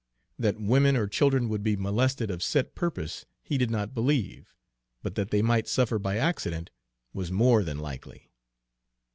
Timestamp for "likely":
7.77-8.31